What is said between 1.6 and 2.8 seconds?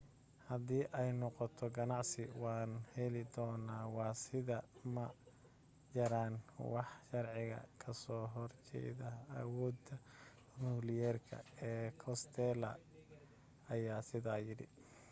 ganacsi waan